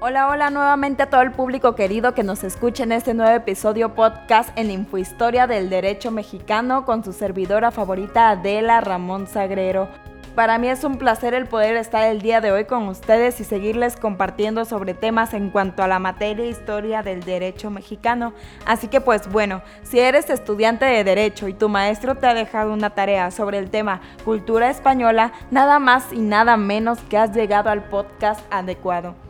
[0.00, 3.96] Hola, hola nuevamente a todo el público querido que nos escucha en este nuevo episodio
[3.96, 9.88] podcast en Infohistoria del Derecho Mexicano con su servidora favorita Adela Ramón Sagrero.
[10.36, 13.44] Para mí es un placer el poder estar el día de hoy con ustedes y
[13.44, 18.34] seguirles compartiendo sobre temas en cuanto a la materia e historia del derecho mexicano.
[18.66, 22.72] Así que pues bueno, si eres estudiante de derecho y tu maestro te ha dejado
[22.72, 27.68] una tarea sobre el tema cultura española, nada más y nada menos que has llegado
[27.68, 29.27] al podcast adecuado.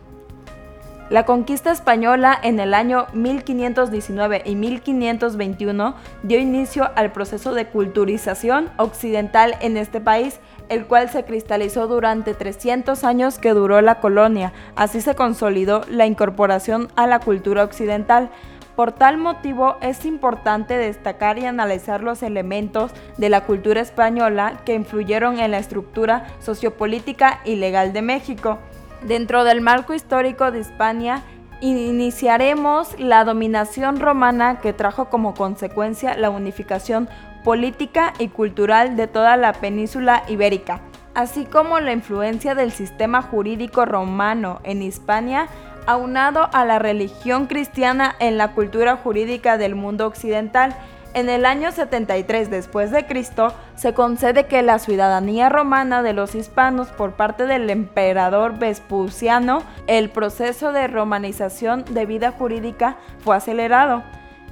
[1.11, 8.69] La conquista española en el año 1519 y 1521 dio inicio al proceso de culturización
[8.77, 14.53] occidental en este país, el cual se cristalizó durante 300 años que duró la colonia.
[14.77, 18.29] Así se consolidó la incorporación a la cultura occidental.
[18.77, 24.75] Por tal motivo es importante destacar y analizar los elementos de la cultura española que
[24.75, 28.59] influyeron en la estructura sociopolítica y legal de México.
[29.03, 31.23] Dentro del marco histórico de Hispania,
[31.61, 37.09] iniciaremos la dominación romana que trajo como consecuencia la unificación
[37.45, 40.81] política y cultural de toda la península ibérica,
[41.15, 45.49] así como la influencia del sistema jurídico romano en Hispania,
[45.87, 50.77] aunado a la religión cristiana en la cultura jurídica del mundo occidental
[51.15, 56.35] en el año 73 después de Cristo se concede que la ciudadanía romana de los
[56.35, 64.03] hispanos por parte del emperador Vespuciano, el proceso de romanización de vida jurídica fue acelerado.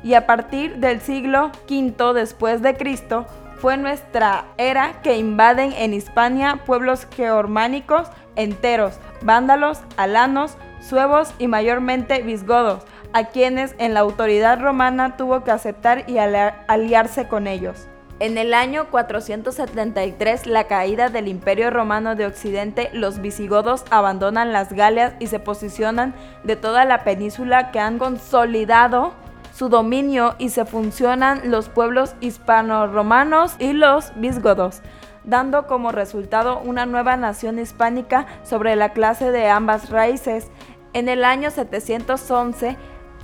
[0.02, 3.26] Y a partir del siglo V después de Cristo
[3.58, 12.22] fue nuestra era que invaden en Hispania pueblos germánicos enteros, vándalos, alanos, suevos y mayormente
[12.22, 12.84] visigodos
[13.16, 17.88] a quienes en la autoridad romana tuvo que aceptar y aliarse con ellos.
[18.20, 24.70] En el año 473, la caída del Imperio Romano de Occidente, los visigodos abandonan las
[24.70, 26.14] Galias y se posicionan
[26.44, 29.14] de toda la península que han consolidado
[29.54, 34.82] su dominio y se funcionan los pueblos hispano-romanos y los visigodos,
[35.24, 40.50] dando como resultado una nueva nación hispánica sobre la clase de ambas raíces.
[40.92, 42.76] En el año 711,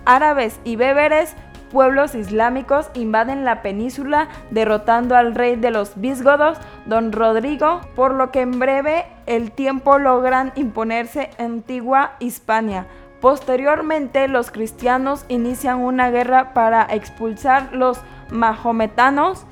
[0.05, 1.35] árabes y beberes,
[1.71, 8.31] pueblos islámicos invaden la península derrotando al rey de los visigodos, don Rodrigo, por lo
[8.31, 12.87] que en breve el tiempo logran imponerse Antigua Hispania.
[13.21, 19.47] Posteriormente los cristianos inician una guerra para expulsar los mahometanos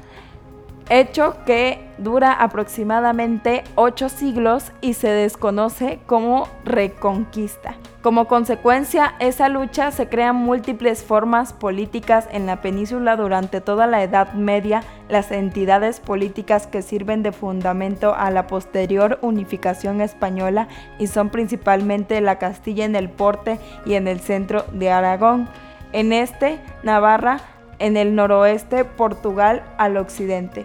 [0.90, 7.76] hecho que dura aproximadamente ocho siglos y se desconoce como reconquista.
[8.02, 14.02] Como consecuencia, esa lucha se crean múltiples formas políticas en la península durante toda la
[14.02, 20.66] Edad Media, las entidades políticas que sirven de fundamento a la posterior unificación española
[20.98, 25.46] y son principalmente la Castilla en el porte y en el centro de Aragón.
[25.92, 27.40] En este, Navarra,
[27.78, 30.64] en el noroeste, Portugal al occidente.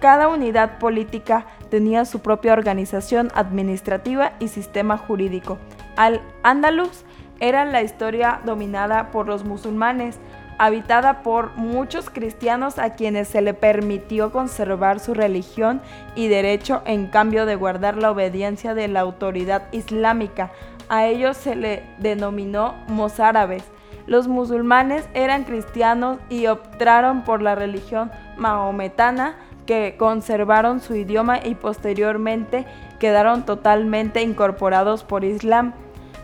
[0.00, 5.58] Cada unidad política tenía su propia organización administrativa y sistema jurídico.
[5.96, 7.04] Al Andalus
[7.40, 10.18] era la historia dominada por los musulmanes,
[10.58, 15.80] habitada por muchos cristianos a quienes se le permitió conservar su religión
[16.14, 20.52] y derecho en cambio de guardar la obediencia de la autoridad islámica.
[20.90, 23.64] A ellos se le denominó mozárabes.
[24.06, 31.54] Los musulmanes eran cristianos y optaron por la religión mahometana, que conservaron su idioma y
[31.54, 32.66] posteriormente
[32.98, 35.72] quedaron totalmente incorporados por Islam.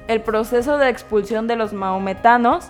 [0.09, 2.67] El proceso de expulsión de los maometanos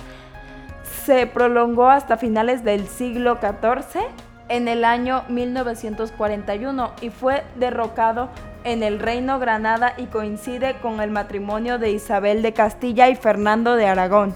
[1.04, 4.02] se prolongó hasta finales del siglo XIV
[4.48, 8.28] en el año 1941 y fue derrocado
[8.64, 13.76] en el Reino Granada y coincide con el matrimonio de Isabel de Castilla y Fernando
[13.76, 14.34] de Aragón,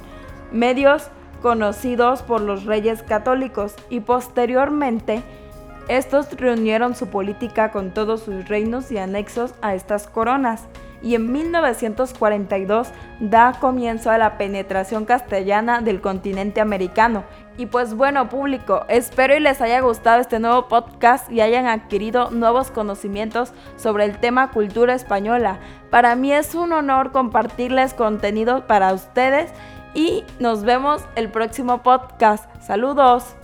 [0.52, 1.10] medios
[1.42, 5.22] conocidos por los reyes católicos y posteriormente
[5.90, 10.68] estos reunieron su política con todos sus reinos y anexos a estas coronas,
[11.02, 17.24] y en 1942 da comienzo a la penetración castellana del continente americano.
[17.56, 22.30] Y pues bueno público, espero y les haya gustado este nuevo podcast y hayan adquirido
[22.30, 25.58] nuevos conocimientos sobre el tema cultura española.
[25.90, 29.50] Para mí es un honor compartirles contenido para ustedes
[29.94, 32.44] y nos vemos el próximo podcast.
[32.62, 33.39] Saludos.